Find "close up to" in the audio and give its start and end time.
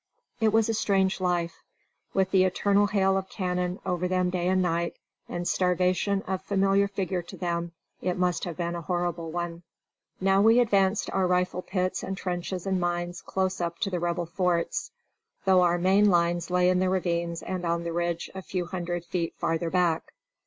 13.21-13.91